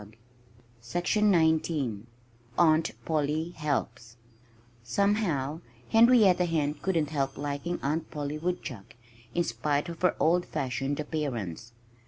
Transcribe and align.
(Page 0.91 1.17
91)] 1.21 1.61
XIX 1.61 2.07
AUNT 2.57 2.91
POLLY 3.05 3.51
HELPS 3.51 4.17
Somehow 4.83 5.61
Henrietta 5.89 6.45
Hen 6.45 6.73
couldn't 6.81 7.11
help 7.11 7.37
liking 7.37 7.77
Aunt 7.83 8.09
Polly 8.09 8.39
Woodchuck, 8.39 8.95
in 9.35 9.43
spite 9.43 9.89
of 9.89 10.01
her 10.01 10.15
old 10.19 10.47
fashioned 10.47 10.99
appearance. 10.99 11.73